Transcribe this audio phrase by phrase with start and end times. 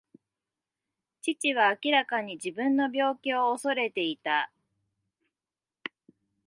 [1.21, 4.51] 父は明らかに自分の病気を恐れていた。